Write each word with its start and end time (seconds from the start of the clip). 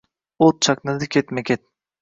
O’t 0.45 0.57
chaqnadi 0.67 1.11
ketma-ket. 1.17 1.67